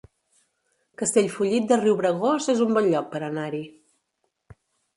Castellfollit 1.01 1.67
de 1.73 1.77
Riubregós 1.83 2.49
es 2.55 2.65
un 2.67 2.73
bon 2.79 2.89
lloc 2.97 3.13
per 3.15 3.23
anar-hi 3.31 3.65